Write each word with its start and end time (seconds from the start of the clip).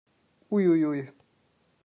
Ui 0.49 0.63
ui 0.71 0.83
ui! 0.93 0.99